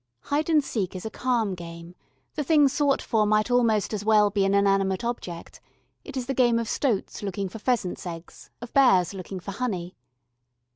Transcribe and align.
Hide 0.21 0.49
and 0.49 0.63
seek 0.63 0.95
is 0.95 1.05
a 1.05 1.11
calm 1.11 1.53
game; 1.53 1.93
the 2.33 2.43
thing 2.43 2.67
sought 2.67 3.03
for 3.03 3.27
might 3.27 3.51
almost 3.51 3.93
as 3.93 4.03
well 4.03 4.31
be 4.31 4.45
an 4.45 4.55
inanimate 4.55 5.03
object: 5.03 5.61
it 6.03 6.17
is 6.17 6.25
the 6.25 6.33
game 6.33 6.57
of 6.57 6.67
stoats 6.67 7.21
looking 7.21 7.47
for 7.47 7.59
pheasants' 7.59 8.07
eggs, 8.07 8.49
of 8.61 8.73
bears 8.73 9.13
looking 9.13 9.39
for 9.39 9.51
honey. 9.51 9.93